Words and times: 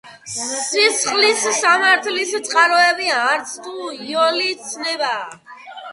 სისხლის 0.69 1.43
სამართლის 1.57 2.33
წყაროები 2.47 3.11
არცთუ 3.19 3.77
იოლი 4.13 4.49
ცნებაა. 4.71 5.25